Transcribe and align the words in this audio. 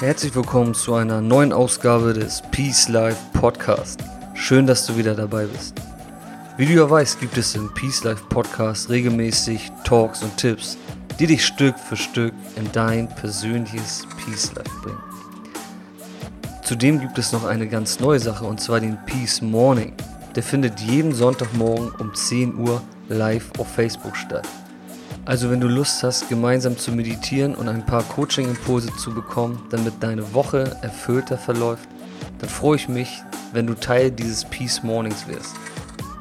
Herzlich 0.00 0.34
willkommen 0.34 0.72
zu 0.72 0.94
einer 0.94 1.20
neuen 1.20 1.52
Ausgabe 1.52 2.14
des 2.14 2.40
Peace 2.50 2.88
Life 2.88 3.18
Podcast. 3.34 4.00
Schön, 4.32 4.66
dass 4.66 4.86
du 4.86 4.96
wieder 4.96 5.14
dabei 5.14 5.44
bist. 5.44 5.74
Wie 6.56 6.64
du 6.64 6.72
ja 6.72 6.88
weißt, 6.88 7.20
gibt 7.20 7.36
es 7.36 7.54
im 7.54 7.70
Peace 7.74 8.02
Life 8.04 8.24
Podcast 8.30 8.88
regelmäßig 8.88 9.70
Talks 9.84 10.22
und 10.22 10.34
Tipps, 10.38 10.78
die 11.18 11.26
dich 11.26 11.44
Stück 11.44 11.78
für 11.78 11.98
Stück 11.98 12.32
in 12.56 12.72
dein 12.72 13.10
persönliches 13.10 14.06
Peace 14.24 14.50
Life 14.54 14.70
bringen. 14.82 15.02
Zudem 16.62 16.98
gibt 16.98 17.18
es 17.18 17.32
noch 17.32 17.44
eine 17.44 17.68
ganz 17.68 18.00
neue 18.00 18.20
Sache 18.20 18.46
und 18.46 18.58
zwar 18.58 18.80
den 18.80 18.96
Peace 19.04 19.42
Morning. 19.42 19.92
Der 20.34 20.42
findet 20.42 20.80
jeden 20.80 21.12
Sonntagmorgen 21.12 21.90
um 21.98 22.14
10 22.14 22.56
Uhr 22.56 22.80
live 23.10 23.50
auf 23.58 23.68
Facebook 23.68 24.16
statt. 24.16 24.48
Also 25.24 25.50
wenn 25.50 25.60
du 25.60 25.68
Lust 25.68 26.02
hast, 26.02 26.28
gemeinsam 26.28 26.78
zu 26.78 26.92
meditieren 26.92 27.54
und 27.54 27.68
ein 27.68 27.84
paar 27.84 28.02
Coaching-Impulse 28.02 28.94
zu 28.96 29.14
bekommen, 29.14 29.60
damit 29.70 29.94
deine 30.00 30.32
Woche 30.32 30.76
erfüllter 30.82 31.36
verläuft, 31.36 31.88
dann 32.38 32.48
freue 32.48 32.76
ich 32.76 32.88
mich, 32.88 33.22
wenn 33.52 33.66
du 33.66 33.74
Teil 33.74 34.10
dieses 34.10 34.44
Peace 34.44 34.82
Mornings 34.82 35.26
wirst. 35.28 35.54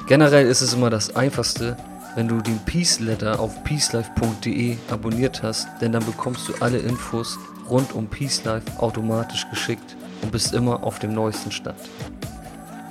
Generell 0.08 0.47
ist 0.47 0.61
es 0.61 0.73
immer 0.73 0.89
das 0.89 1.16
Einfachste, 1.16 1.78
wenn 2.16 2.28
du 2.28 2.41
den 2.41 2.59
Peace 2.59 3.00
Letter 3.00 3.39
auf 3.39 3.64
peacelife.de 3.64 4.78
abonniert 4.91 5.44
hast, 5.44 5.67
denn 5.80 5.91
dann 5.91 6.06
bekommst 6.06 6.50
du 6.50 6.53
alle 6.59 6.80
Infos 6.80 7.38
rund 7.69 7.94
um 7.94 8.08
Peace 8.08 8.44
Life 8.44 8.66
automatisch 8.80 9.47
geschickt 9.50 9.95
und 10.22 10.31
bist 10.31 10.53
immer 10.53 10.84
auf 10.84 11.00
dem 11.00 11.13
neuesten 11.13 11.52
Stand. 11.52 11.80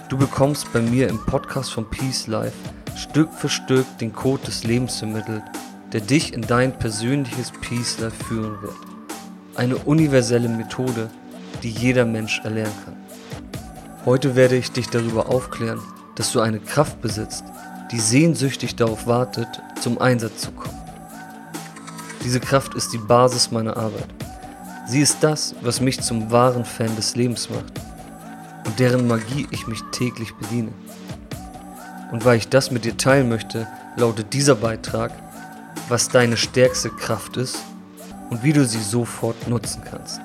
Du 0.09 0.17
bekommst 0.17 0.73
bei 0.73 0.81
mir 0.81 1.09
im 1.09 1.19
Podcast 1.27 1.73
von 1.73 1.89
Peace 1.91 2.29
Life 2.29 2.57
Stück 2.97 3.33
für 3.33 3.49
Stück 3.49 3.87
den 3.99 4.13
Code 4.13 4.45
des 4.47 4.65
Lebens 4.65 4.97
vermittelt, 4.97 5.43
der 5.93 6.01
dich 6.01 6.33
in 6.33 6.43
dein 6.43 6.79
persönliches 6.79 7.53
Peace 7.61 7.99
Life 7.99 8.25
führen 8.25 8.61
wird. 8.63 8.77
Eine 9.55 9.77
universelle 9.77 10.49
Methode, 10.49 11.11
die 11.63 11.71
jeder 11.71 12.05
Mensch 12.05 12.41
erlernen 12.45 12.73
kann. 12.85 12.97
Heute 14.05 14.37
werde 14.37 14.57
ich 14.57 14.71
dich 14.71 14.89
darüber 14.89 15.29
aufklären, 15.29 15.81
dass 16.15 16.33
du 16.33 16.41
eine 16.41 16.61
Kraft 16.61 17.01
besitzt, 17.01 17.45
die 17.91 17.99
sehnsüchtig 17.99 18.77
darauf 18.77 19.07
wartet, 19.07 19.49
zum 19.81 20.01
Einsatz 20.01 20.43
zu 20.43 20.53
kommen. 20.53 20.79
Diese 22.25 22.41
Kraft 22.41 22.75
ist 22.75 22.93
die 22.93 22.99
Basis 22.99 23.51
meiner 23.51 23.77
Arbeit. 23.77 24.09
Sie 24.87 25.01
ist 25.01 25.19
das, 25.21 25.55
was 25.63 25.81
mich 25.81 26.01
zum 26.01 26.31
wahren 26.31 26.65
Fan 26.65 26.95
des 26.97 27.17
Lebens 27.17 27.51
macht 27.51 27.73
und 28.67 28.79
deren 28.79 29.07
Magie 29.07 29.47
ich 29.51 29.67
mich 29.67 29.81
täglich 29.93 30.35
bediene. 30.35 30.73
Und 32.11 32.25
weil 32.25 32.39
ich 32.39 32.49
das 32.49 32.71
mit 32.71 32.85
dir 32.85 32.97
teilen 32.97 33.29
möchte, 33.29 33.67
lautet 33.97 34.33
dieser 34.33 34.55
Beitrag, 34.55 35.13
was 35.89 36.09
deine 36.09 36.37
stärkste 36.37 36.91
Kraft 36.91 37.37
ist 37.37 37.59
und 38.31 38.43
wie 38.43 38.53
du 38.53 38.65
sie 38.65 38.83
sofort 38.83 39.49
nutzen 39.49 39.83
kannst. 39.85 40.21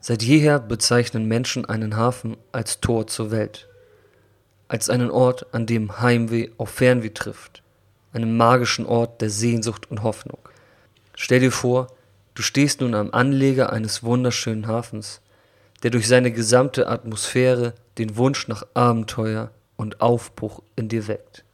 Seit 0.00 0.22
jeher 0.22 0.60
bezeichnen 0.60 1.26
Menschen 1.26 1.64
einen 1.64 1.96
Hafen 1.96 2.36
als 2.52 2.80
Tor 2.80 3.06
zur 3.06 3.30
Welt, 3.30 3.68
als 4.68 4.88
einen 4.88 5.10
Ort, 5.10 5.52
an 5.52 5.66
dem 5.66 6.00
Heimweh 6.00 6.50
auf 6.58 6.70
Fernweh 6.70 7.10
trifft, 7.10 7.62
einen 8.12 8.36
magischen 8.36 8.86
Ort 8.86 9.20
der 9.20 9.30
Sehnsucht 9.30 9.90
und 9.90 10.02
Hoffnung. 10.02 10.38
Stell 11.14 11.40
dir 11.40 11.52
vor, 11.52 11.88
du 12.34 12.42
stehst 12.42 12.80
nun 12.80 12.94
am 12.94 13.10
Anleger 13.10 13.72
eines 13.72 14.02
wunderschönen 14.02 14.66
Hafens, 14.66 15.20
der 15.82 15.90
durch 15.90 16.08
seine 16.08 16.32
gesamte 16.32 16.88
Atmosphäre 16.88 17.74
den 17.98 18.16
Wunsch 18.16 18.48
nach 18.48 18.66
Abenteuer 18.74 19.50
und 19.76 20.00
Aufbruch 20.00 20.62
in 20.74 20.88
dir 20.88 21.08
weckt. 21.08 21.44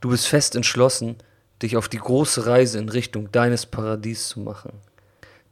Du 0.00 0.10
bist 0.10 0.26
fest 0.26 0.56
entschlossen, 0.56 1.16
dich 1.62 1.76
auf 1.76 1.88
die 1.88 1.98
große 1.98 2.46
Reise 2.46 2.78
in 2.78 2.88
Richtung 2.88 3.30
deines 3.32 3.66
Paradies 3.66 4.28
zu 4.28 4.40
machen. 4.40 4.72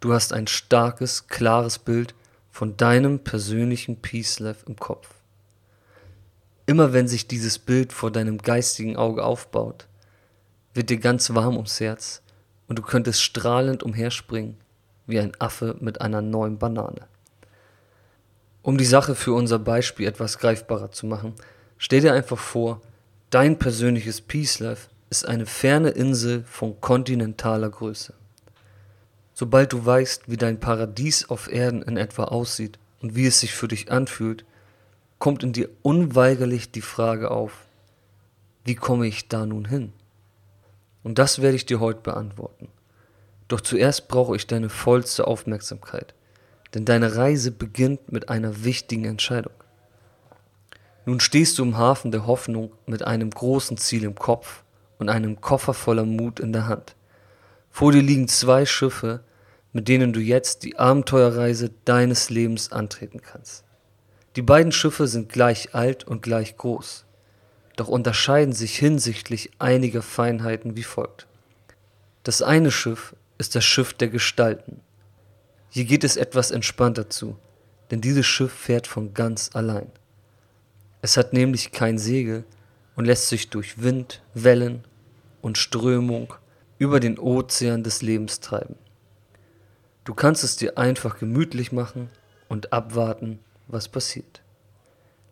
Du 0.00 0.12
hast 0.12 0.32
ein 0.32 0.46
starkes, 0.46 1.26
klares 1.26 1.78
Bild 1.78 2.14
von 2.50 2.76
deinem 2.76 3.20
persönlichen 3.20 4.00
Peace 4.00 4.38
Life 4.38 4.64
im 4.66 4.76
Kopf. 4.76 5.08
Immer 6.66 6.92
wenn 6.92 7.08
sich 7.08 7.26
dieses 7.26 7.58
Bild 7.58 7.92
vor 7.92 8.10
deinem 8.10 8.38
geistigen 8.38 8.96
Auge 8.96 9.24
aufbaut, 9.24 9.86
wird 10.74 10.90
dir 10.90 10.98
ganz 10.98 11.32
warm 11.34 11.56
ums 11.56 11.80
Herz 11.80 12.22
und 12.68 12.78
du 12.78 12.82
könntest 12.82 13.22
strahlend 13.22 13.82
umherspringen 13.82 14.56
wie 15.06 15.18
ein 15.18 15.32
Affe 15.40 15.76
mit 15.80 16.00
einer 16.00 16.20
neuen 16.20 16.58
Banane. 16.58 17.06
Um 18.62 18.76
die 18.76 18.84
Sache 18.84 19.14
für 19.14 19.32
unser 19.32 19.58
Beispiel 19.58 20.06
etwas 20.06 20.38
greifbarer 20.38 20.90
zu 20.90 21.06
machen, 21.06 21.34
stell 21.78 22.02
dir 22.02 22.12
einfach 22.12 22.38
vor, 22.38 22.82
dein 23.30 23.58
persönliches 23.58 24.20
Peace 24.20 24.58
Life 24.58 24.88
ist 25.10 25.26
eine 25.26 25.46
ferne 25.46 25.90
Insel 25.90 26.44
von 26.44 26.80
kontinentaler 26.80 27.70
Größe. 27.70 28.14
Sobald 29.32 29.72
du 29.72 29.84
weißt, 29.84 30.28
wie 30.28 30.36
dein 30.36 30.60
Paradies 30.60 31.28
auf 31.30 31.50
Erden 31.50 31.82
in 31.82 31.96
etwa 31.96 32.24
aussieht 32.24 32.78
und 33.00 33.14
wie 33.14 33.26
es 33.26 33.40
sich 33.40 33.54
für 33.54 33.68
dich 33.68 33.90
anfühlt, 33.90 34.44
kommt 35.18 35.42
in 35.42 35.52
dir 35.52 35.68
unweigerlich 35.82 36.70
die 36.70 36.82
Frage 36.82 37.30
auf, 37.30 37.52
wie 38.64 38.74
komme 38.74 39.06
ich 39.06 39.28
da 39.28 39.46
nun 39.46 39.66
hin? 39.66 39.92
Und 41.02 41.18
das 41.18 41.40
werde 41.40 41.56
ich 41.56 41.66
dir 41.66 41.80
heute 41.80 42.00
beantworten. 42.00 42.68
Doch 43.46 43.60
zuerst 43.60 44.08
brauche 44.08 44.36
ich 44.36 44.46
deine 44.46 44.68
vollste 44.68 45.26
Aufmerksamkeit, 45.26 46.14
denn 46.74 46.84
deine 46.84 47.16
Reise 47.16 47.50
beginnt 47.50 48.12
mit 48.12 48.28
einer 48.28 48.64
wichtigen 48.64 49.06
Entscheidung. 49.06 49.54
Nun 51.06 51.20
stehst 51.20 51.58
du 51.58 51.62
im 51.62 51.78
Hafen 51.78 52.10
der 52.10 52.26
Hoffnung 52.26 52.72
mit 52.84 53.02
einem 53.02 53.30
großen 53.30 53.78
Ziel 53.78 54.04
im 54.04 54.16
Kopf 54.16 54.62
und 54.98 55.08
einem 55.08 55.40
Koffer 55.40 55.74
voller 55.74 56.04
Mut 56.04 56.40
in 56.40 56.52
der 56.52 56.66
Hand. 56.66 56.96
Vor 57.70 57.92
dir 57.92 58.02
liegen 58.02 58.28
zwei 58.28 58.66
Schiffe, 58.66 59.22
mit 59.72 59.88
denen 59.88 60.12
du 60.12 60.20
jetzt 60.20 60.64
die 60.64 60.78
Abenteuerreise 60.78 61.70
deines 61.84 62.30
Lebens 62.30 62.72
antreten 62.72 63.20
kannst. 63.22 63.64
Die 64.36 64.42
beiden 64.42 64.72
Schiffe 64.72 65.06
sind 65.06 65.28
gleich 65.28 65.74
alt 65.74 66.04
und 66.04 66.22
gleich 66.22 66.56
groß, 66.56 67.04
doch 67.76 67.88
unterscheiden 67.88 68.52
sich 68.52 68.76
hinsichtlich 68.76 69.50
einiger 69.58 70.02
Feinheiten 70.02 70.76
wie 70.76 70.82
folgt. 70.82 71.26
Das 72.24 72.42
eine 72.42 72.70
Schiff 72.70 73.14
ist 73.38 73.54
das 73.54 73.64
Schiff 73.64 73.94
der 73.94 74.08
Gestalten. 74.08 74.80
Hier 75.70 75.84
geht 75.84 76.04
es 76.04 76.16
etwas 76.16 76.50
entspannter 76.50 77.08
zu, 77.08 77.36
denn 77.90 78.00
dieses 78.00 78.26
Schiff 78.26 78.52
fährt 78.52 78.86
von 78.86 79.14
ganz 79.14 79.50
allein. 79.54 79.90
Es 81.02 81.16
hat 81.16 81.32
nämlich 81.32 81.72
kein 81.72 81.98
Segel 81.98 82.44
und 82.98 83.04
lässt 83.04 83.28
sich 83.28 83.48
durch 83.48 83.80
Wind, 83.80 84.22
Wellen 84.34 84.82
und 85.40 85.56
Strömung 85.56 86.34
über 86.78 86.98
den 86.98 87.16
Ozean 87.16 87.84
des 87.84 88.02
Lebens 88.02 88.40
treiben. 88.40 88.74
Du 90.02 90.14
kannst 90.14 90.42
es 90.42 90.56
dir 90.56 90.76
einfach 90.78 91.20
gemütlich 91.20 91.70
machen 91.70 92.10
und 92.48 92.72
abwarten, 92.72 93.38
was 93.68 93.86
passiert. 93.88 94.42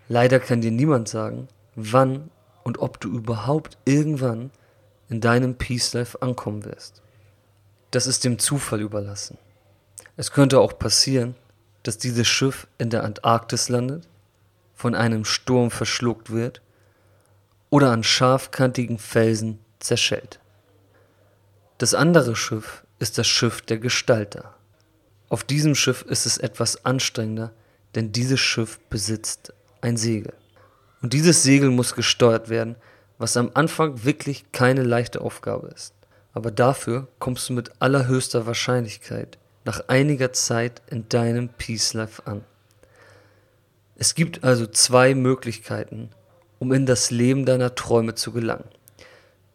Leider 0.09 0.38
kann 0.38 0.60
dir 0.60 0.71
niemand 0.71 1.09
sagen, 1.09 1.49
wann 1.75 2.31
und 2.62 2.78
ob 2.78 3.00
du 3.00 3.09
überhaupt 3.09 3.78
irgendwann 3.84 4.53
in 5.09 5.21
deinem 5.21 5.56
Peace 5.56 5.92
Life 5.92 6.22
ankommen 6.22 6.65
wirst. 6.65 7.03
Das 7.91 8.07
ist 8.07 8.22
dem 8.22 8.39
Zufall 8.39 8.80
überlassen. 8.80 9.39
Es 10.16 10.30
könnte 10.30 10.60
auch 10.60 10.78
passieren, 10.78 11.34
dass 11.83 11.98
dieses 11.98 12.28
Schiff 12.28 12.68
in 12.78 12.91
der 12.91 13.03
Antarktis 13.03 13.68
landet, 13.68 14.07
von 14.77 14.95
einem 14.95 15.24
Sturm 15.24 15.72
verschluckt 15.72 16.30
wird 16.30 16.63
oder 17.71 17.91
an 17.91 18.03
scharfkantigen 18.03 18.98
Felsen 18.98 19.59
zerschellt. 19.78 20.41
Das 21.78 21.95
andere 21.95 22.36
Schiff 22.36 22.84
ist 22.98 23.18
das 23.18 23.27
Schiff 23.27 23.60
der 23.60 23.78
Gestalter. 23.78 24.54
Auf 25.28 25.45
diesem 25.45 25.74
Schiff 25.74 26.03
ist 26.03 26.24
es 26.27 26.39
etwas 26.39 26.84
anstrengender, 26.84 27.53
denn 27.95 28.13
dieses 28.13 28.41
Schiff 28.41 28.78
besitzt 28.89 29.53
ein 29.80 29.97
Segel. 29.97 30.33
Und 31.03 31.13
dieses 31.13 31.42
Segel 31.42 31.71
muss 31.71 31.95
gesteuert 31.95 32.48
werden, 32.48 32.77
was 33.18 33.36
am 33.36 33.51
Anfang 33.54 34.04
wirklich 34.04 34.53
keine 34.53 34.83
leichte 34.83 35.21
Aufgabe 35.21 35.68
ist. 35.68 35.95
Aber 36.33 36.51
dafür 36.51 37.09
kommst 37.18 37.48
du 37.48 37.54
mit 37.54 37.72
allerhöchster 37.80 38.47
Wahrscheinlichkeit 38.47 39.39
nach 39.65 39.89
einiger 39.89 40.33
Zeit 40.33 40.83
in 40.89 41.09
deinem 41.09 41.48
Peace 41.48 41.95
Life 41.95 42.22
an. 42.27 42.45
Es 43.97 44.15
gibt 44.15 44.45
also 44.45 44.66
zwei 44.66 45.15
Möglichkeiten, 45.15 46.10
um 46.58 46.72
in 46.72 46.86
das 46.86 47.10
Leben 47.10 47.44
deiner 47.44 47.74
Träume 47.74 48.14
zu 48.14 48.32
gelangen. 48.32 48.68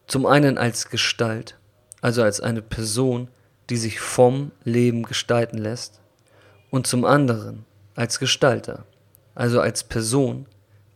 Zum 0.07 0.25
einen 0.25 0.57
als 0.57 0.89
Gestalt 0.89 1.57
also 2.01 2.23
als 2.23 2.41
eine 2.41 2.61
Person, 2.61 3.29
die 3.69 3.77
sich 3.77 3.99
vom 3.99 4.51
Leben 4.63 5.03
gestalten 5.03 5.57
lässt, 5.57 6.01
und 6.71 6.87
zum 6.87 7.05
anderen 7.05 7.65
als 7.95 8.19
Gestalter, 8.19 8.85
also 9.35 9.61
als 9.61 9.83
Person, 9.83 10.47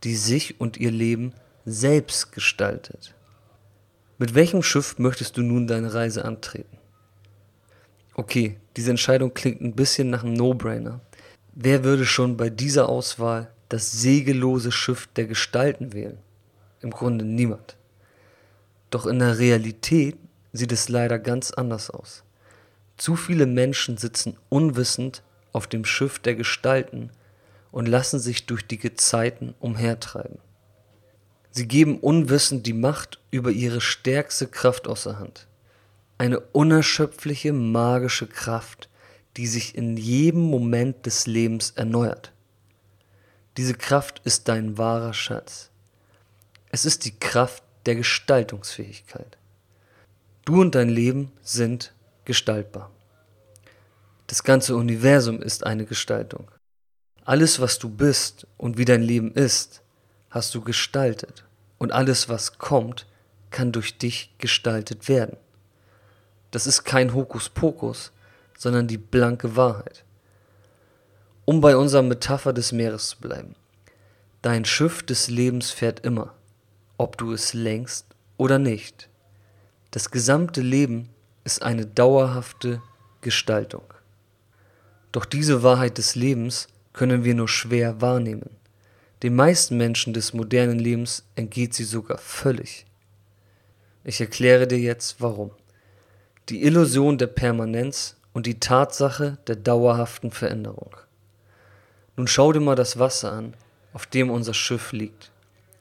die 0.04 0.16
sich 0.16 0.60
und 0.60 0.76
ihr 0.76 0.90
Leben 0.90 1.32
selbst 1.64 2.32
gestaltet. 2.32 3.14
Mit 4.18 4.34
welchem 4.34 4.62
Schiff 4.62 4.98
möchtest 4.98 5.36
du 5.36 5.42
nun 5.42 5.66
deine 5.66 5.92
Reise 5.92 6.24
antreten? 6.24 6.78
Okay, 8.14 8.56
diese 8.76 8.90
Entscheidung 8.90 9.34
klingt 9.34 9.60
ein 9.60 9.74
bisschen 9.74 10.08
nach 10.08 10.24
einem 10.24 10.32
No-Brainer. 10.32 11.00
Wer 11.54 11.84
würde 11.84 12.06
schon 12.06 12.36
bei 12.36 12.48
dieser 12.48 12.88
Auswahl 12.88 13.50
das 13.68 13.92
segellose 13.92 14.72
Schiff 14.72 15.08
der 15.16 15.26
Gestalten 15.26 15.92
wählen? 15.92 16.18
Im 16.80 16.90
Grunde 16.90 17.24
niemand. 17.24 17.76
Doch 18.90 19.06
in 19.06 19.18
der 19.18 19.38
Realität 19.38 20.16
sieht 20.52 20.72
es 20.72 20.88
leider 20.88 21.18
ganz 21.18 21.50
anders 21.50 21.90
aus. 21.90 22.22
Zu 22.96 23.16
viele 23.16 23.46
Menschen 23.46 23.96
sitzen 23.96 24.36
unwissend 24.48 25.22
auf 25.52 25.66
dem 25.66 25.84
Schiff 25.84 26.18
der 26.18 26.34
Gestalten 26.34 27.10
und 27.72 27.86
lassen 27.86 28.20
sich 28.20 28.46
durch 28.46 28.66
die 28.66 28.78
Gezeiten 28.78 29.54
umhertreiben. 29.60 30.38
Sie 31.50 31.66
geben 31.66 31.98
unwissend 31.98 32.66
die 32.66 32.74
Macht 32.74 33.18
über 33.30 33.50
ihre 33.50 33.80
stärkste 33.80 34.46
Kraft 34.46 34.86
außer 34.88 35.18
Hand. 35.18 35.46
Eine 36.18 36.40
unerschöpfliche 36.40 37.52
magische 37.52 38.26
Kraft, 38.26 38.88
die 39.36 39.46
sich 39.46 39.74
in 39.74 39.96
jedem 39.96 40.42
Moment 40.42 41.04
des 41.06 41.26
Lebens 41.26 41.72
erneuert. 41.72 42.32
Diese 43.56 43.74
Kraft 43.74 44.20
ist 44.24 44.48
dein 44.48 44.76
wahrer 44.76 45.14
Schatz. 45.14 45.70
Es 46.70 46.84
ist 46.84 47.04
die 47.06 47.18
Kraft 47.18 47.62
der 47.86 47.94
Gestaltungsfähigkeit. 47.94 49.38
Du 50.44 50.60
und 50.60 50.74
dein 50.74 50.90
Leben 50.90 51.32
sind 51.42 51.94
gestaltbar. 52.24 52.90
Das 54.26 54.42
ganze 54.42 54.76
Universum 54.76 55.40
ist 55.40 55.64
eine 55.64 55.86
Gestaltung. 55.86 56.50
Alles, 57.24 57.60
was 57.60 57.78
du 57.78 57.88
bist 57.88 58.46
und 58.56 58.76
wie 58.76 58.84
dein 58.84 59.02
Leben 59.02 59.32
ist, 59.32 59.82
hast 60.30 60.54
du 60.54 60.60
gestaltet 60.60 61.44
und 61.78 61.92
alles, 61.92 62.28
was 62.28 62.58
kommt, 62.58 63.06
kann 63.50 63.72
durch 63.72 63.96
dich 63.96 64.34
gestaltet 64.38 65.08
werden. 65.08 65.36
Das 66.50 66.66
ist 66.66 66.84
kein 66.84 67.14
Hokuspokus, 67.14 68.12
sondern 68.58 68.86
die 68.86 68.98
blanke 68.98 69.56
Wahrheit. 69.56 70.04
Um 71.46 71.60
bei 71.60 71.76
unserer 71.76 72.02
Metapher 72.02 72.52
des 72.52 72.72
Meeres 72.72 73.08
zu 73.08 73.20
bleiben. 73.20 73.54
Dein 74.42 74.64
Schiff 74.64 75.02
des 75.04 75.28
Lebens 75.28 75.70
fährt 75.70 76.00
immer, 76.00 76.34
ob 76.98 77.16
du 77.16 77.32
es 77.32 77.54
lenkst 77.54 78.04
oder 78.36 78.58
nicht. 78.58 79.08
Das 79.92 80.10
gesamte 80.10 80.60
Leben 80.60 81.08
ist 81.44 81.62
eine 81.62 81.86
dauerhafte 81.86 82.82
Gestaltung. 83.20 83.84
Doch 85.12 85.24
diese 85.24 85.62
Wahrheit 85.62 85.98
des 85.98 86.16
Lebens 86.16 86.66
können 86.92 87.22
wir 87.22 87.34
nur 87.34 87.48
schwer 87.48 88.00
wahrnehmen. 88.00 88.50
Den 89.22 89.36
meisten 89.36 89.76
Menschen 89.76 90.14
des 90.14 90.34
modernen 90.34 90.80
Lebens 90.80 91.24
entgeht 91.36 91.74
sie 91.74 91.84
sogar 91.84 92.18
völlig. 92.18 92.86
Ich 94.02 94.20
erkläre 94.20 94.66
dir 94.66 94.78
jetzt 94.78 95.20
warum. 95.20 95.52
Die 96.48 96.64
Illusion 96.64 97.18
der 97.18 97.28
Permanenz 97.28 98.16
und 98.32 98.46
die 98.46 98.60
Tatsache 98.60 99.38
der 99.46 99.56
dauerhaften 99.56 100.32
Veränderung. 100.32 100.96
Nun 102.16 102.26
schau 102.26 102.52
dir 102.52 102.60
mal 102.60 102.76
das 102.76 102.98
Wasser 102.98 103.32
an, 103.32 103.54
auf 103.92 104.06
dem 104.06 104.30
unser 104.30 104.54
Schiff 104.54 104.92
liegt. 104.92 105.30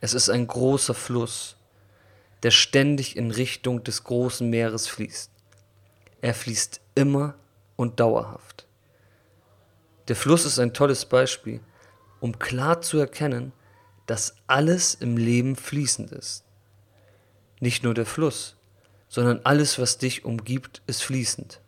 Es 0.01 0.13
ist 0.13 0.29
ein 0.29 0.47
großer 0.47 0.93
Fluss, 0.93 1.55
der 2.43 2.51
ständig 2.51 3.15
in 3.15 3.31
Richtung 3.31 3.83
des 3.83 4.03
großen 4.03 4.49
Meeres 4.49 4.87
fließt. 4.87 5.31
Er 6.21 6.33
fließt 6.33 6.81
immer 6.93 7.35
und 7.75 7.99
dauerhaft. 7.99 8.67
Der 10.07 10.15
Fluss 10.15 10.45
ist 10.45 10.59
ein 10.59 10.73
tolles 10.73 11.05
Beispiel, 11.05 11.61
um 12.19 12.37
klar 12.37 12.81
zu 12.81 12.97
erkennen, 12.97 13.51
dass 14.05 14.35
alles 14.45 14.93
im 14.95 15.17
Leben 15.17 15.55
fließend 15.55 16.11
ist. 16.11 16.43
Nicht 17.59 17.83
nur 17.83 17.93
der 17.93 18.05
Fluss, 18.05 18.55
sondern 19.07 19.39
alles, 19.43 19.79
was 19.79 19.97
dich 19.97 20.25
umgibt, 20.25 20.81
ist 20.85 21.01
fließend, 21.03 21.61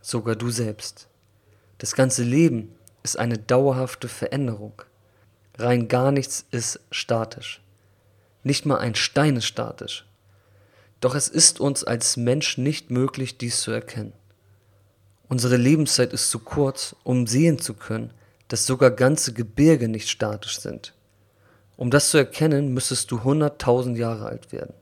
sogar 0.00 0.36
du 0.36 0.50
selbst. 0.50 1.08
Das 1.78 1.94
ganze 1.94 2.22
Leben 2.22 2.74
ist 3.04 3.18
eine 3.18 3.38
dauerhafte 3.38 4.08
Veränderung. 4.08 4.82
Rein 5.56 5.86
gar 5.86 6.10
nichts 6.10 6.46
ist 6.50 6.80
statisch. 6.90 7.60
Nicht 8.42 8.66
mal 8.66 8.78
ein 8.78 8.96
Stein 8.96 9.36
ist 9.36 9.46
statisch. 9.46 10.06
Doch 11.00 11.14
es 11.14 11.28
ist 11.28 11.60
uns 11.60 11.84
als 11.84 12.16
Mensch 12.16 12.58
nicht 12.58 12.90
möglich, 12.90 13.38
dies 13.38 13.60
zu 13.60 13.70
erkennen. 13.70 14.14
Unsere 15.28 15.56
Lebenszeit 15.56 16.12
ist 16.12 16.30
zu 16.30 16.38
kurz, 16.38 16.96
um 17.04 17.26
sehen 17.26 17.58
zu 17.58 17.74
können, 17.74 18.12
dass 18.48 18.66
sogar 18.66 18.90
ganze 18.90 19.32
Gebirge 19.32 19.88
nicht 19.88 20.08
statisch 20.08 20.58
sind. 20.58 20.94
Um 21.76 21.90
das 21.90 22.10
zu 22.10 22.18
erkennen, 22.18 22.72
müsstest 22.72 23.10
du 23.10 23.18
100.000 23.18 23.96
Jahre 23.96 24.26
alt 24.26 24.52
werden. 24.52 24.74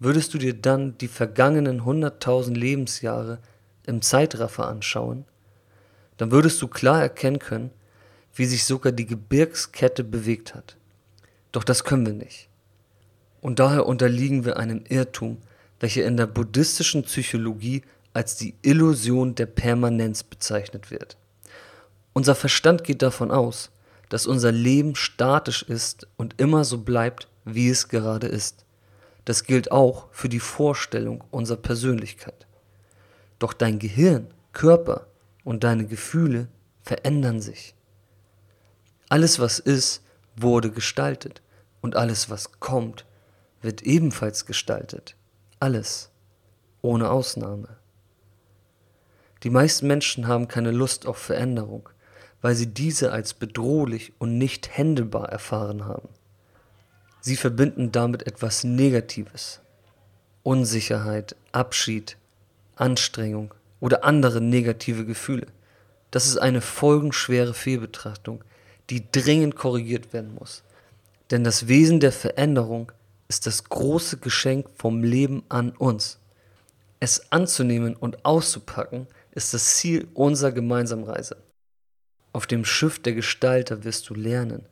Würdest 0.00 0.32
du 0.34 0.38
dir 0.38 0.54
dann 0.54 0.96
die 0.98 1.08
vergangenen 1.08 1.82
100.000 1.82 2.54
Lebensjahre 2.54 3.38
im 3.86 4.00
Zeitraffer 4.02 4.68
anschauen, 4.68 5.24
dann 6.18 6.30
würdest 6.30 6.60
du 6.60 6.68
klar 6.68 7.00
erkennen 7.00 7.38
können, 7.38 7.70
wie 8.34 8.44
sich 8.44 8.64
sogar 8.64 8.92
die 8.92 9.06
Gebirgskette 9.06 10.04
bewegt 10.04 10.54
hat. 10.54 10.76
Doch 11.52 11.64
das 11.64 11.82
können 11.84 12.06
wir 12.06 12.12
nicht. 12.12 12.48
Und 13.40 13.58
daher 13.58 13.86
unterliegen 13.86 14.44
wir 14.44 14.58
einem 14.58 14.84
Irrtum, 14.88 15.38
welcher 15.80 16.04
in 16.04 16.16
der 16.16 16.26
buddhistischen 16.26 17.04
Psychologie 17.04 17.82
als 18.12 18.36
die 18.36 18.54
Illusion 18.62 19.34
der 19.34 19.46
Permanenz 19.46 20.22
bezeichnet 20.22 20.90
wird. 20.90 21.16
Unser 22.12 22.34
Verstand 22.34 22.84
geht 22.84 23.02
davon 23.02 23.30
aus, 23.30 23.70
dass 24.08 24.26
unser 24.26 24.52
Leben 24.52 24.96
statisch 24.96 25.62
ist 25.62 26.06
und 26.16 26.40
immer 26.40 26.64
so 26.64 26.78
bleibt, 26.78 27.28
wie 27.44 27.68
es 27.68 27.88
gerade 27.88 28.26
ist. 28.26 28.64
Das 29.24 29.44
gilt 29.44 29.70
auch 29.70 30.08
für 30.10 30.28
die 30.28 30.40
Vorstellung 30.40 31.22
unserer 31.30 31.58
Persönlichkeit. 31.58 32.46
Doch 33.38 33.52
dein 33.52 33.78
Gehirn, 33.78 34.28
Körper 34.52 35.07
und 35.48 35.64
deine 35.64 35.86
Gefühle 35.86 36.46
verändern 36.82 37.40
sich. 37.40 37.74
Alles, 39.08 39.38
was 39.38 39.58
ist, 39.58 40.02
wurde 40.36 40.70
gestaltet 40.70 41.40
und 41.80 41.96
alles, 41.96 42.28
was 42.28 42.60
kommt, 42.60 43.06
wird 43.62 43.80
ebenfalls 43.80 44.44
gestaltet. 44.44 45.16
Alles, 45.58 46.10
ohne 46.82 47.08
Ausnahme. 47.10 47.78
Die 49.42 49.48
meisten 49.48 49.86
Menschen 49.86 50.26
haben 50.26 50.48
keine 50.48 50.70
Lust 50.70 51.06
auf 51.06 51.16
Veränderung, 51.16 51.88
weil 52.42 52.54
sie 52.54 52.66
diese 52.66 53.10
als 53.10 53.32
bedrohlich 53.32 54.12
und 54.18 54.36
nicht 54.36 54.76
händelbar 54.76 55.30
erfahren 55.30 55.86
haben. 55.86 56.10
Sie 57.22 57.36
verbinden 57.36 57.90
damit 57.90 58.26
etwas 58.26 58.64
Negatives. 58.64 59.60
Unsicherheit, 60.42 61.36
Abschied, 61.52 62.18
Anstrengung 62.76 63.54
oder 63.80 64.04
andere 64.04 64.40
negative 64.40 65.04
Gefühle. 65.04 65.46
Das 66.10 66.26
ist 66.26 66.38
eine 66.38 66.60
folgenschwere 66.60 67.54
Fehlbetrachtung, 67.54 68.42
die 68.90 69.10
dringend 69.12 69.56
korrigiert 69.56 70.12
werden 70.12 70.34
muss. 70.34 70.62
Denn 71.30 71.44
das 71.44 71.68
Wesen 71.68 72.00
der 72.00 72.12
Veränderung 72.12 72.90
ist 73.28 73.46
das 73.46 73.64
große 73.64 74.18
Geschenk 74.18 74.66
vom 74.76 75.02
Leben 75.02 75.42
an 75.48 75.70
uns. 75.72 76.18
Es 77.00 77.30
anzunehmen 77.30 77.94
und 77.94 78.24
auszupacken 78.24 79.06
ist 79.32 79.54
das 79.54 79.76
Ziel 79.76 80.08
unserer 80.14 80.52
gemeinsamen 80.52 81.04
Reise. 81.04 81.36
Auf 82.32 82.46
dem 82.46 82.64
Schiff 82.64 82.98
der 82.98 83.12
Gestalter 83.12 83.84
wirst 83.84 84.08
du 84.08 84.14
lernen, 84.14 84.66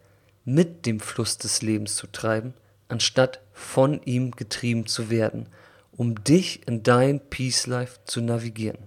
mit 0.45 0.87
dem 0.87 1.01
Fluss 1.01 1.39
des 1.39 1.63
Lebens 1.63 1.97
zu 1.97 2.07
treiben, 2.07 2.55
anstatt 2.89 3.41
von 3.53 4.01
ihm 4.05 4.31
getrieben 4.31 4.87
zu 4.87 5.11
werden, 5.11 5.49
um 5.93 6.23
dich 6.25 6.67
in 6.67 6.83
dein 6.83 7.21
Peace 7.21 7.67
Life 7.67 8.01
zu 8.05 8.21
navigieren. 8.21 8.79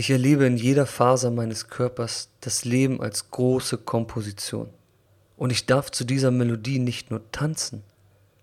Ich 0.00 0.08
erlebe 0.08 0.46
in 0.46 0.56
jeder 0.56 0.86
Faser 0.86 1.30
meines 1.30 1.68
Körpers 1.68 2.30
das 2.40 2.64
Leben 2.64 3.02
als 3.02 3.30
große 3.30 3.76
Komposition. 3.76 4.70
Und 5.36 5.50
ich 5.50 5.66
darf 5.66 5.90
zu 5.90 6.04
dieser 6.04 6.30
Melodie 6.30 6.78
nicht 6.78 7.10
nur 7.10 7.30
tanzen, 7.32 7.82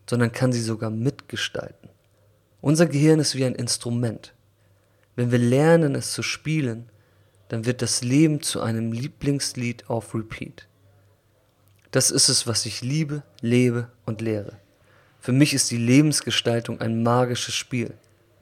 sondern 0.07 0.31
kann 0.31 0.53
sie 0.53 0.61
sogar 0.61 0.91
mitgestalten. 0.91 1.89
Unser 2.61 2.85
Gehirn 2.85 3.19
ist 3.19 3.33
wie 3.33 3.43
ein 3.43 3.55
Instrument. 3.55 4.35
Wenn 5.15 5.31
wir 5.31 5.39
lernen, 5.39 5.95
es 5.95 6.13
zu 6.13 6.21
spielen, 6.21 6.91
dann 7.49 7.65
wird 7.65 7.81
das 7.81 8.03
Leben 8.03 8.41
zu 8.41 8.61
einem 8.61 8.91
Lieblingslied 8.91 9.89
auf 9.89 10.13
Repeat. 10.13 10.67
Das 11.89 12.11
ist 12.11 12.29
es, 12.29 12.45
was 12.45 12.67
ich 12.67 12.81
liebe, 12.81 13.23
lebe 13.41 13.89
und 14.05 14.21
lehre. 14.21 14.59
Für 15.19 15.31
mich 15.31 15.55
ist 15.55 15.71
die 15.71 15.77
Lebensgestaltung 15.77 16.81
ein 16.81 17.01
magisches 17.01 17.55
Spiel. 17.55 17.95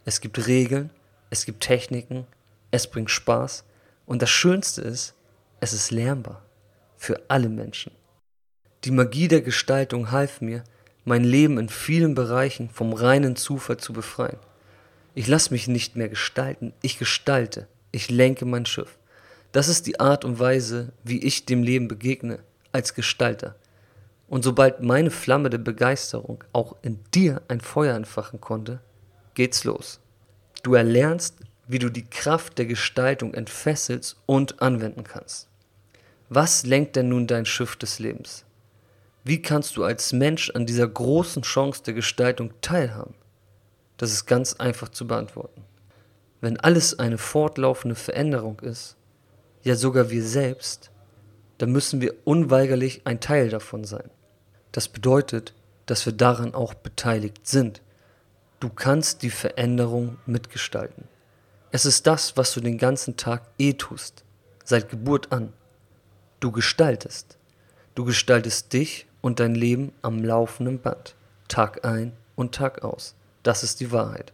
Es 0.04 0.20
gibt 0.20 0.48
Regeln, 0.48 0.90
es 1.30 1.46
gibt 1.46 1.64
Techniken, 1.64 2.28
es 2.76 2.88
bringt 2.88 3.10
Spaß 3.10 3.64
und 4.06 4.22
das 4.22 4.30
Schönste 4.30 4.82
ist, 4.82 5.16
es 5.62 5.74
ist 5.74 5.92
lernbar. 5.92 6.44
Für 6.98 7.22
alle 7.30 7.50
Menschen. 7.50 7.92
Die 8.84 8.92
Magie 8.92 9.28
der 9.28 9.42
Gestaltung 9.42 10.12
half 10.12 10.42
mir, 10.42 10.64
mein 11.06 11.24
Leben 11.24 11.58
in 11.58 11.70
vielen 11.70 12.16
Bereichen 12.16 12.70
vom 12.70 12.94
reinen 12.94 13.36
Zufall 13.36 13.78
zu 13.78 13.94
befreien. 13.94 14.40
Ich 15.14 15.28
lasse 15.28 15.54
mich 15.54 15.68
nicht 15.68 15.96
mehr 15.96 16.10
gestalten, 16.10 16.74
ich 16.82 17.00
gestalte, 17.00 17.68
ich 17.92 18.10
lenke 18.10 18.46
mein 18.46 18.66
Schiff. 18.66 18.98
Das 19.52 19.70
ist 19.70 19.88
die 19.88 20.00
Art 20.00 20.26
und 20.26 20.40
Weise, 20.40 20.92
wie 21.04 21.24
ich 21.24 21.46
dem 21.46 21.64
Leben 21.64 21.88
begegne, 21.88 22.40
als 22.72 22.94
Gestalter. 22.94 23.56
Und 24.28 24.44
sobald 24.44 24.82
meine 24.82 25.12
Flamme 25.12 25.50
der 25.50 25.60
Begeisterung 25.60 26.44
auch 26.52 26.76
in 26.82 27.00
dir 27.14 27.42
ein 27.48 27.62
Feuer 27.62 27.96
entfachen 27.96 28.42
konnte, 28.42 28.82
geht's 29.34 29.64
los. 29.64 30.02
Du 30.64 30.74
erlernst, 30.74 31.38
wie 31.68 31.80
du 31.80 31.90
die 31.90 32.06
Kraft 32.06 32.58
der 32.58 32.66
Gestaltung 32.66 33.34
entfesselst 33.34 34.18
und 34.26 34.62
anwenden 34.62 35.04
kannst. 35.04 35.48
Was 36.30 36.66
lenkt 36.66 36.96
denn 36.96 37.10
nun 37.10 37.28
dein 37.28 37.46
Schiff 37.46 37.76
des 37.76 38.00
Lebens? 38.00 38.46
Wie 39.24 39.42
kannst 39.42 39.78
du 39.78 39.84
als 39.84 40.14
Mensch 40.14 40.52
an 40.52 40.66
dieser 40.66 40.88
großen 40.88 41.42
Chance 41.42 41.84
der 41.84 41.94
Gestaltung 41.94 42.54
teilhaben? 42.62 43.16
Das 43.98 44.12
ist 44.12 44.26
ganz 44.26 44.54
einfach 44.54 44.90
zu 44.90 45.08
beantworten. 45.08 45.64
Wenn 46.42 46.60
alles 46.60 47.00
eine 47.00 47.18
fortlaufende 47.18 47.96
Veränderung 47.96 48.60
ist, 48.60 48.98
ja 49.64 49.76
sogar 49.76 50.12
wir 50.12 50.24
selbst, 50.24 50.92
dann 51.58 51.72
müssen 51.72 52.02
wir 52.02 52.14
unweigerlich 52.24 53.02
ein 53.06 53.20
Teil 53.20 53.50
davon 53.50 53.84
sein. 53.84 54.10
Das 54.72 54.88
bedeutet, 54.88 55.54
dass 55.86 56.06
wir 56.06 56.14
daran 56.14 56.54
auch 56.54 56.74
beteiligt 56.74 57.48
sind. 57.48 57.82
Du 58.60 58.70
kannst 58.70 59.24
die 59.24 59.30
Veränderung 59.30 60.18
mitgestalten. 60.26 61.06
Es 61.76 61.86
ist 61.86 62.08
das, 62.08 62.38
was 62.38 62.54
du 62.54 62.62
den 62.62 62.78
ganzen 62.78 63.18
Tag 63.18 63.42
eh 63.60 63.74
tust, 63.74 64.24
seit 64.64 64.88
Geburt 64.88 65.34
an. 65.34 65.52
Du 66.40 66.54
gestaltest. 66.54 67.38
Du 67.96 68.06
gestaltest 68.06 68.72
dich 68.72 69.08
und 69.20 69.42
dein 69.42 69.56
Leben 69.56 69.92
am 70.02 70.24
laufenden 70.24 70.80
Band, 70.80 71.16
Tag 71.50 71.84
ein 71.84 72.14
und 72.38 72.56
Tag 72.56 72.86
aus. 72.86 73.14
Das 73.44 73.62
ist 73.62 73.82
die 73.82 73.92
Wahrheit. 73.92 74.32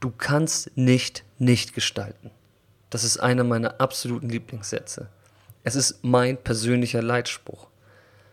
Du 0.00 0.10
kannst 0.10 0.76
nicht 0.76 1.22
nicht 1.38 1.74
gestalten. 1.74 2.32
Das 2.90 3.04
ist 3.04 3.18
einer 3.18 3.44
meiner 3.44 3.80
absoluten 3.80 4.28
Lieblingssätze. 4.28 5.06
Es 5.62 5.76
ist 5.76 6.00
mein 6.02 6.36
persönlicher 6.38 7.02
Leitspruch. 7.02 7.68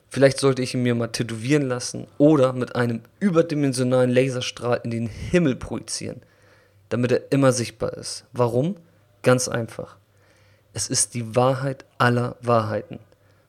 Vielleicht 0.10 0.40
sollte 0.40 0.64
ich 0.64 0.74
ihn 0.74 0.82
mir 0.82 0.96
mal 0.96 1.10
tätowieren 1.10 1.68
lassen 1.68 2.08
oder 2.18 2.54
mit 2.54 2.76
einem 2.76 3.02
überdimensionalen 3.20 4.10
Laserstrahl 4.10 4.82
in 4.84 4.90
den 4.90 5.06
Himmel 5.06 5.56
projizieren, 5.58 6.24
damit 6.92 7.12
er 7.12 7.32
immer 7.32 7.54
sichtbar 7.54 7.94
ist. 7.94 8.26
Warum? 8.34 8.76
Ganz 9.24 9.48
einfach. 9.48 9.98
Es 10.74 10.90
ist 10.90 11.14
die 11.14 11.36
Wahrheit 11.36 11.86
aller 11.98 12.36
Wahrheiten. 12.42 13.00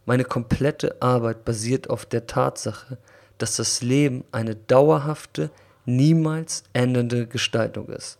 Meine 0.06 0.24
komplette 0.24 1.02
Arbeit 1.02 1.44
basiert 1.44 1.90
auf 1.90 2.06
der 2.06 2.26
Tatsache, 2.26 2.98
dass 3.38 3.56
das 3.56 3.82
Leben 3.82 4.24
eine 4.30 4.54
dauerhafte, 4.54 5.50
niemals 5.84 6.62
ändernde 6.72 7.26
Gestaltung 7.26 7.88
ist. 7.88 8.18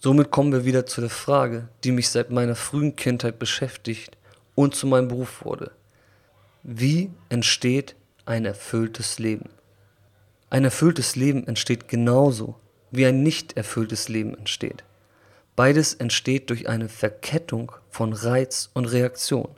Somit 0.00 0.32
kommen 0.32 0.52
wir 0.52 0.64
wieder 0.64 0.84
zu 0.84 1.00
der 1.00 1.10
Frage, 1.10 1.68
die 1.84 1.92
mich 1.92 2.08
seit 2.08 2.30
meiner 2.30 2.56
frühen 2.56 2.96
Kindheit 2.96 3.38
beschäftigt 3.38 4.16
und 4.56 4.74
zu 4.74 4.88
meinem 4.88 5.08
Beruf 5.08 5.44
wurde. 5.44 5.70
Wie 6.64 7.12
entsteht 7.28 7.94
ein 8.26 8.44
erfülltes 8.44 9.20
Leben? 9.20 9.50
Ein 10.50 10.64
erfülltes 10.64 11.14
Leben 11.14 11.46
entsteht 11.46 11.88
genauso, 11.88 12.56
wie 12.96 13.06
ein 13.06 13.22
nicht 13.22 13.56
erfülltes 13.56 14.08
Leben 14.08 14.36
entsteht. 14.36 14.84
Beides 15.56 15.94
entsteht 15.94 16.50
durch 16.50 16.68
eine 16.68 16.88
Verkettung 16.88 17.72
von 17.90 18.12
Reiz 18.12 18.70
und 18.74 18.86
Reaktion, 18.86 19.48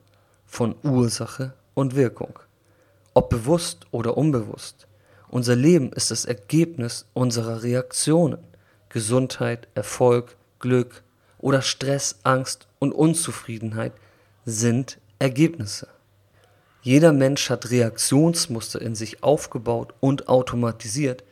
von 0.46 0.74
Ursache 0.82 1.54
und 1.74 1.96
Wirkung. 1.96 2.38
Ob 3.14 3.30
bewusst 3.30 3.86
oder 3.92 4.16
unbewusst. 4.16 4.86
Unser 5.28 5.56
Leben 5.56 5.92
ist 5.92 6.10
das 6.10 6.24
Ergebnis 6.24 7.06
unserer 7.14 7.62
Reaktionen. 7.62 8.38
Gesundheit, 8.90 9.68
Erfolg, 9.74 10.36
Glück 10.58 11.02
oder 11.38 11.62
Stress, 11.62 12.16
Angst 12.22 12.66
und 12.78 12.92
Unzufriedenheit 12.92 13.92
sind 14.44 14.98
Ergebnisse. 15.18 15.88
Jeder 16.82 17.12
Mensch 17.12 17.50
hat 17.50 17.70
Reaktionsmuster 17.70 18.80
in 18.80 18.94
sich 18.94 19.22
aufgebaut 19.22 19.94
und 20.00 20.28
automatisiert, 20.28 21.24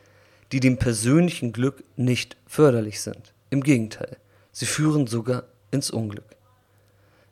die 0.51 0.59
dem 0.59 0.77
persönlichen 0.77 1.53
Glück 1.53 1.83
nicht 1.95 2.37
förderlich 2.45 3.01
sind. 3.01 3.33
Im 3.49 3.61
Gegenteil, 3.61 4.17
sie 4.51 4.65
führen 4.65 5.07
sogar 5.07 5.43
ins 5.71 5.91
Unglück. 5.91 6.35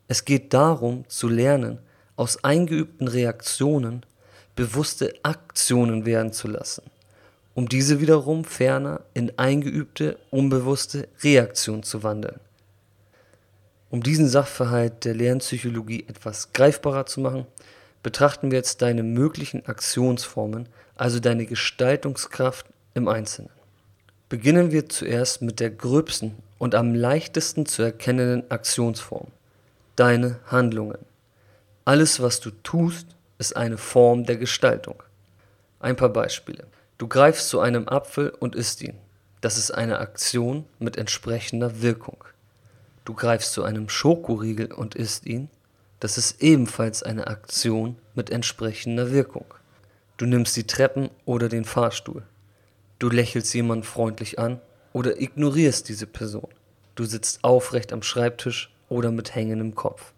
Es 0.08 0.26
geht 0.26 0.54
darum 0.54 1.08
zu 1.08 1.28
lernen, 1.28 1.80
aus 2.16 2.44
eingeübten 2.44 3.08
Reaktionen 3.08 4.06
bewusste 4.56 5.14
Aktionen 5.24 6.06
werden 6.06 6.32
zu 6.34 6.48
lassen 6.48 6.84
um 7.56 7.70
diese 7.70 8.02
wiederum 8.02 8.46
ferner 8.46 9.02
in 9.14 9.38
eingeübte, 9.38 10.18
unbewusste 10.32 11.08
Reaktion 11.22 11.84
zu 11.84 12.04
wandeln. 12.04 12.40
Um 13.90 14.02
diesen 14.02 14.28
Sachverhalt 14.28 15.06
der 15.06 15.14
Lernpsychologie 15.14 16.06
etwas 16.08 16.52
greifbarer 16.54 17.06
zu 17.06 17.22
machen, 17.22 17.46
betrachten 18.02 18.50
wir 18.50 18.58
jetzt 18.58 18.82
deine 18.82 19.04
möglichen 19.04 19.66
Aktionsformen, 19.68 20.68
also 20.96 21.20
deine 21.20 21.46
Gestaltungskraft 21.46 22.66
im 22.94 23.08
Einzelnen. 23.08 23.52
Beginnen 24.30 24.72
wir 24.72 24.90
zuerst 24.90 25.42
mit 25.42 25.60
der 25.60 25.70
gröbsten 25.70 26.36
und 26.58 26.76
am 26.76 26.96
leichtesten 26.96 27.66
zu 27.66 27.84
erkennenden 27.84 28.50
Aktionsform, 28.50 29.28
deine 29.96 30.40
Handlungen. 30.48 31.00
Alles, 31.86 32.22
was 32.22 32.40
du 32.40 32.52
tust, 32.64 33.08
ist 33.38 33.56
eine 33.56 33.78
Form 33.78 34.26
der 34.26 34.38
Gestaltung. 34.38 35.04
Ein 35.80 35.96
paar 35.96 36.10
Beispiele. 36.10 36.66
Du 36.98 37.08
greifst 37.08 37.50
zu 37.50 37.60
einem 37.60 37.88
Apfel 37.88 38.30
und 38.30 38.56
isst 38.56 38.82
ihn. 38.82 38.98
Das 39.42 39.58
ist 39.58 39.72
eine 39.72 40.00
Aktion 40.00 40.66
mit 40.80 40.98
entsprechender 40.98 41.82
Wirkung. 41.82 42.24
Du 43.04 43.14
greifst 43.14 43.52
zu 43.52 43.64
einem 43.64 43.90
Schokoriegel 43.90 44.72
und 44.72 44.96
isst 44.96 45.26
ihn. 45.26 45.50
Das 46.00 46.18
ist 46.18 46.42
ebenfalls 46.42 47.04
eine 47.04 47.28
Aktion 47.28 47.98
mit 48.16 48.30
entsprechender 48.30 49.12
Wirkung. 49.12 49.46
Du 50.16 50.26
nimmst 50.26 50.56
die 50.56 50.66
Treppen 50.66 51.10
oder 51.26 51.50
den 51.50 51.66
Fahrstuhl. 51.66 52.24
Du 53.04 53.10
lächelst 53.10 53.54
jemanden 53.54 53.84
freundlich 53.84 54.40
an 54.40 54.62
oder 54.94 55.20
ignorierst 55.20 55.90
diese 55.90 56.08
Person. 56.08 56.48
Du 56.96 57.04
sitzt 57.04 57.44
aufrecht 57.44 57.92
am 57.92 58.02
Schreibtisch 58.02 58.74
oder 58.88 59.12
mit 59.12 59.36
hängendem 59.36 59.76
Kopf. 59.76 60.14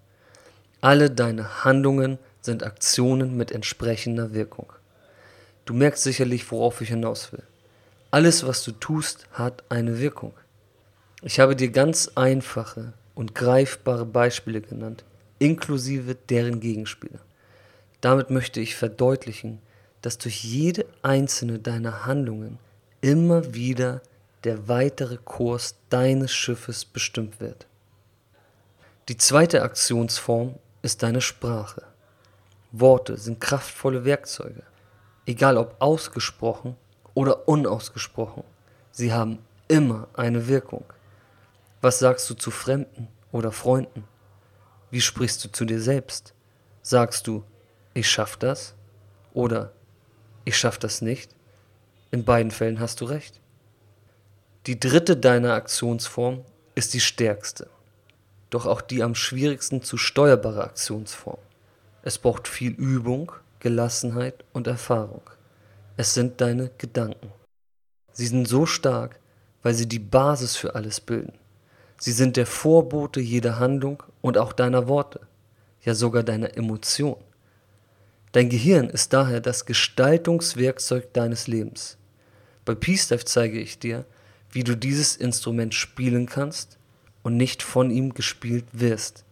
Alle 0.81 1.09
deine 1.09 1.63
Handlungen 1.63 2.19
sind 2.41 2.61
Aktionen 2.61 3.35
mit 3.37 3.51
entsprechender 3.51 4.35
Wirkung. 4.35 4.71
Du 5.65 5.73
merkst 5.73 6.03
sicherlich, 6.03 6.51
worauf 6.51 6.79
ich 6.79 6.89
hinaus 6.89 7.33
will. 7.33 7.41
Alles, 8.11 8.45
was 8.45 8.63
du 8.63 8.71
tust, 8.71 9.25
hat 9.31 9.63
eine 9.69 9.99
Wirkung. 9.99 10.33
Ich 11.23 11.39
habe 11.39 11.55
dir 11.55 11.69
ganz 11.69 12.11
einfache 12.13 12.93
und 13.15 13.33
greifbare 13.33 14.05
Beispiele 14.05 14.61
genannt, 14.61 15.05
inklusive 15.39 16.13
deren 16.13 16.59
Gegenspiele. 16.59 17.17
Damit 18.01 18.29
möchte 18.29 18.59
ich 18.59 18.75
verdeutlichen, 18.75 19.57
dass 20.03 20.19
durch 20.19 20.43
jede 20.43 20.85
einzelne 21.01 21.57
deiner 21.57 22.05
Handlungen 22.05 22.59
immer 23.05 23.53
wieder 23.53 24.01
der 24.43 24.67
weitere 24.67 25.17
Kurs 25.17 25.75
deines 25.89 26.33
Schiffes 26.33 26.85
bestimmt 26.85 27.39
wird. 27.39 27.67
Die 29.09 29.17
zweite 29.17 29.61
Aktionsform 29.61 30.55
ist 30.81 31.03
deine 31.03 31.21
Sprache. 31.21 31.83
Worte 32.71 33.17
sind 33.17 33.39
kraftvolle 33.39 34.05
Werkzeuge 34.05 34.63
egal 35.25 35.57
ob 35.57 35.75
ausgesprochen 35.79 36.75
oder 37.13 37.47
unausgesprochen, 37.47 38.43
sie 38.91 39.13
haben 39.13 39.39
immer 39.67 40.07
eine 40.13 40.47
Wirkung. 40.47 40.85
Was 41.81 41.99
sagst 41.99 42.29
du 42.29 42.33
zu 42.33 42.51
Fremden 42.51 43.07
oder 43.31 43.51
Freunden? 43.51 44.05
Wie 44.91 45.01
sprichst 45.01 45.43
du 45.43 45.51
zu 45.51 45.65
dir 45.65 45.81
selbst? 45.81 46.33
Sagst 46.81 47.27
du, 47.27 47.43
ich 47.93 48.09
schaff 48.09 48.37
das? 48.37 48.75
Oder 49.33 49.73
ich 50.45 50.57
schaff 50.57 50.77
das 50.77 51.01
nicht? 51.01 51.34
In 52.15 52.23
beiden 52.23 52.49
Fällen 52.49 52.79
hast 52.79 53.01
du 53.01 53.05
recht. 53.05 53.41
Die 54.67 54.79
dritte 54.79 55.17
deiner 55.17 55.51
Aktionsform 55.51 56.45
ist 56.73 56.93
die 56.93 57.01
stärkste, 57.01 57.67
doch 58.49 58.65
auch 58.65 58.79
die 58.79 59.03
am 59.03 59.15
schwierigsten 59.15 59.81
zu 59.81 59.97
steuerbare 59.97 60.63
Aktionsform. 60.63 61.39
Es 62.03 62.17
braucht 62.17 62.47
viel 62.47 62.71
Übung 62.71 63.33
Gelassenheit 63.59 64.45
und 64.53 64.65
Erfahrung. 64.65 65.23
Es 65.97 66.13
sind 66.13 66.39
deine 66.39 66.71
Gedanken. 66.77 67.33
Sie 68.13 68.27
sind 68.27 68.47
so 68.47 68.65
stark, 68.65 69.19
weil 69.61 69.73
sie 69.73 69.89
die 69.89 69.99
Basis 69.99 70.55
für 70.55 70.73
alles 70.73 71.01
bilden. 71.01 71.33
Sie 71.99 72.13
sind 72.13 72.37
der 72.37 72.45
Vorbote 72.45 73.19
jeder 73.19 73.59
Handlung 73.59 74.01
und 74.21 74.37
auch 74.37 74.53
deiner 74.53 74.87
Worte, 74.87 75.19
ja 75.81 75.93
sogar 75.93 76.23
deiner 76.23 76.55
Emotion. 76.55 77.17
Dein 78.31 78.47
Gehirn 78.47 78.89
ist 78.89 79.11
daher 79.11 79.41
das 79.41 79.65
Gestaltungswerkzeug 79.65 81.11
deines 81.11 81.47
Lebens. 81.47 81.97
Bei 82.65 82.75
Peace 82.75 83.09
Life 83.09 83.25
zeige 83.25 83.59
ich 83.59 83.79
dir, 83.79 84.05
wie 84.51 84.63
du 84.63 84.75
dieses 84.75 85.15
Instrument 85.15 85.73
spielen 85.73 86.25
kannst 86.25 86.77
und 87.23 87.37
nicht 87.37 87.63
von 87.63 87.91
ihm 87.91 88.13
gespielt 88.13 88.65
wirst. 88.73 89.23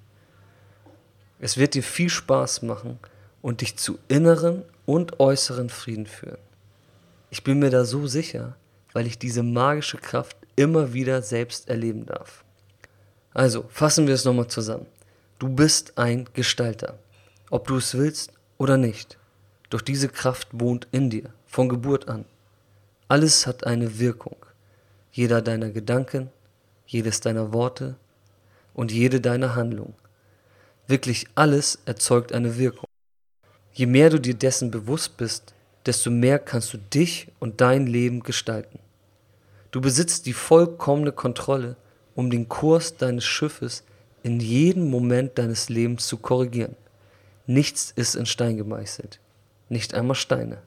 Es 1.40 1.58
wird 1.58 1.74
dir 1.74 1.84
viel 1.84 2.10
Spaß 2.10 2.62
machen, 2.62 3.00
und 3.44 3.62
dich 3.62 3.78
zu 3.78 4.00
inneren 4.08 4.64
und 4.88 5.20
äußeren 5.20 5.70
Frieden 5.70 6.08
führen. 6.08 6.40
Ich 7.30 7.44
bin 7.44 7.60
mir 7.60 7.70
da 7.70 7.86
so 7.86 8.08
sicher, 8.08 8.56
weil 8.94 9.06
ich 9.06 9.20
diese 9.20 9.44
magische 9.44 9.98
Kraft 9.98 10.38
immer 10.56 10.94
wieder 10.94 11.22
selbst 11.22 11.70
erleben 11.70 12.06
darf. 12.08 12.44
Also, 13.34 13.66
fassen 13.70 14.08
wir 14.08 14.14
es 14.16 14.26
nochmal 14.26 14.48
zusammen. 14.48 14.86
Du 15.40 15.50
bist 15.50 15.98
ein 15.98 16.30
Gestalter, 16.34 16.98
ob 17.50 17.68
du 17.68 17.78
es 17.78 17.96
willst 17.96 18.32
oder 18.58 18.78
nicht. 18.78 19.18
Doch 19.70 19.82
diese 19.82 20.08
Kraft 20.08 20.48
wohnt 20.52 20.88
in 20.92 21.10
dir, 21.10 21.34
von 21.46 21.68
Geburt 21.68 22.08
an. 22.08 22.26
Alles 23.08 23.46
hat 23.48 23.66
eine 23.66 24.00
Wirkung. 24.00 24.38
Jeder 25.12 25.42
deiner 25.42 25.70
Gedanken, 25.70 26.30
jedes 26.86 27.20
deiner 27.20 27.54
Worte 27.54 27.96
und 28.74 28.92
jede 28.92 29.22
deiner 29.22 29.56
Handlung. 29.56 29.94
Wirklich 30.88 31.28
alles 31.36 31.80
erzeugt 31.86 32.34
eine 32.34 32.58
Wirkung. 32.58 32.88
Je 33.74 33.86
mehr 33.86 34.10
du 34.10 34.20
dir 34.20 34.34
dessen 34.34 34.72
bewusst 34.72 35.18
bist, 35.18 35.54
desto 35.86 36.12
mehr 36.12 36.40
kannst 36.40 36.74
du 36.74 36.78
dich 36.78 37.28
und 37.40 37.62
dein 37.62 37.88
Leben 37.88 38.22
gestalten. 38.22 38.80
Du 39.72 39.82
besitzt 39.82 40.26
die 40.26 40.34
vollkommene 40.34 41.12
Kontrolle, 41.12 41.76
um 42.16 42.30
den 42.30 42.48
Kurs 42.48 42.96
deines 42.98 43.26
Schiffes 43.26 43.84
in 44.22 44.40
jedem 44.40 44.90
Moment 44.90 45.38
deines 45.38 45.70
Lebens 45.70 46.08
zu 46.08 46.18
korrigieren. 46.18 46.76
Nichts 47.48 47.92
ist 47.96 48.16
in 48.16 48.26
Stein 48.26 48.58
gemeißelt, 48.58 49.20
nicht 49.70 49.94
einmal 49.94 50.16
Steine. 50.16 50.62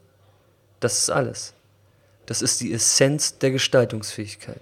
Das 0.79 0.99
ist 0.99 1.09
alles. 1.09 1.53
Das 2.27 2.41
ist 2.41 2.59
die 2.59 2.73
Essenz 2.73 3.39
der 3.39 3.51
Gestaltungsfähigkeit. 3.51 4.59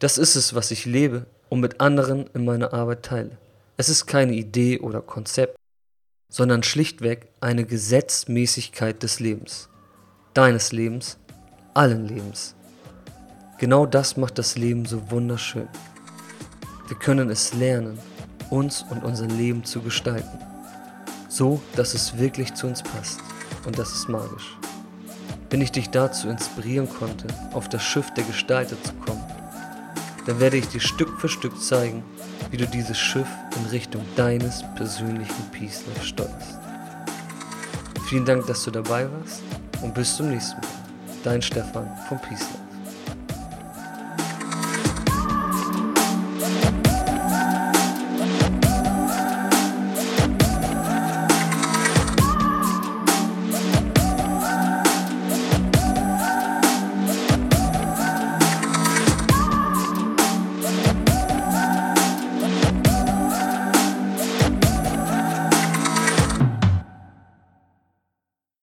Das 0.00 0.18
ist 0.18 0.34
es, 0.34 0.54
was 0.54 0.72
ich 0.72 0.84
lebe 0.84 1.24
und 1.48 1.60
mit 1.60 1.80
anderen 1.80 2.26
in 2.34 2.44
meiner 2.44 2.74
Arbeit 2.74 3.04
teile. 3.04 3.38
Es 3.76 3.88
ist 3.88 4.06
keine 4.06 4.32
Idee 4.32 4.80
oder 4.80 5.00
Konzept, 5.00 5.56
sondern 6.28 6.64
schlichtweg 6.64 7.28
eine 7.40 7.64
Gesetzmäßigkeit 7.64 9.02
des 9.04 9.20
Lebens. 9.20 9.68
Deines 10.34 10.72
Lebens, 10.72 11.16
allen 11.74 12.08
Lebens. 12.08 12.56
Genau 13.58 13.86
das 13.86 14.16
macht 14.16 14.36
das 14.36 14.58
Leben 14.58 14.84
so 14.84 15.12
wunderschön. 15.12 15.68
Wir 16.88 16.98
können 16.98 17.30
es 17.30 17.54
lernen, 17.54 18.00
uns 18.50 18.84
und 18.90 19.04
unser 19.04 19.26
Leben 19.26 19.64
zu 19.64 19.80
gestalten. 19.80 20.40
So, 21.28 21.62
dass 21.76 21.94
es 21.94 22.18
wirklich 22.18 22.52
zu 22.54 22.66
uns 22.66 22.82
passt. 22.82 23.20
Und 23.64 23.78
das 23.78 23.92
ist 23.92 24.08
magisch. 24.08 24.57
Wenn 25.50 25.62
ich 25.62 25.72
dich 25.72 25.88
dazu 25.88 26.28
inspirieren 26.28 26.88
konnte, 26.88 27.26
auf 27.52 27.68
das 27.68 27.82
Schiff 27.82 28.12
der 28.14 28.24
Gestalter 28.24 28.76
zu 28.82 28.92
kommen, 28.94 29.24
dann 30.26 30.40
werde 30.40 30.58
ich 30.58 30.68
dir 30.68 30.80
Stück 30.80 31.18
für 31.18 31.28
Stück 31.28 31.58
zeigen, 31.60 32.04
wie 32.50 32.58
du 32.58 32.66
dieses 32.66 32.98
Schiff 32.98 33.28
in 33.56 33.66
Richtung 33.70 34.02
deines 34.14 34.62
persönlichen 34.76 35.50
Peace 35.52 35.84
Life 35.86 36.06
steuerst. 36.06 36.58
Vielen 38.08 38.26
Dank, 38.26 38.46
dass 38.46 38.64
du 38.64 38.70
dabei 38.70 39.08
warst 39.10 39.42
und 39.82 39.94
bis 39.94 40.16
zum 40.16 40.28
nächsten 40.28 40.60
Mal. 40.60 40.68
Dein 41.24 41.40
Stefan 41.40 41.88
vom 42.08 42.20
Peace 42.20 42.40
Life. 42.40 42.67